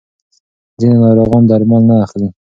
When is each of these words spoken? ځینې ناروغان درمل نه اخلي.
ځینې 0.79 0.97
ناروغان 1.03 1.43
درمل 1.45 1.83
نه 1.89 1.95
اخلي. 2.05 2.27